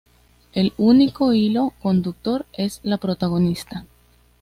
[0.53, 3.85] El único hilo conductor es la protagonista.